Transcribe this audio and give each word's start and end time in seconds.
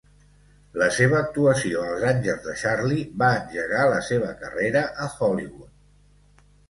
La 0.81 0.85
seva 0.99 1.17
actuació 1.17 1.83
als 1.89 2.05
Angels 2.11 2.43
de 2.47 2.55
Charlie 2.61 3.05
va 3.25 3.29
engegar 3.43 3.85
la 3.93 4.01
seva 4.09 4.33
carrera 4.41 4.83
a 5.07 5.11
Hollywood. 5.29 6.47